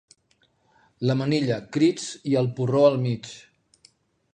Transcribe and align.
La 1.09 1.17
manilla, 1.19 1.59
crits 1.77 2.09
i 2.33 2.37
el 2.43 2.51
porró 2.61 2.85
al 2.91 3.01
mig. 3.07 3.33